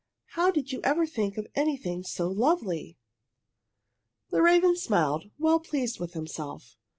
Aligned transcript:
How 0.29 0.49
did 0.49 0.71
you 0.71 0.81
ever 0.83 1.05
think 1.05 1.37
of 1.37 1.45
anything 1.53 2.01
so 2.03 2.27
lovely?" 2.27 2.97
The 4.31 4.41
raven 4.41 4.75
smiled, 4.75 5.25
well 5.37 5.59
pleased 5.59 5.99
with 5.99 6.13
himself. 6.13 6.75